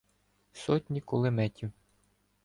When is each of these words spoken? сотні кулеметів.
сотні 0.51 1.01
кулеметів. 1.01 1.71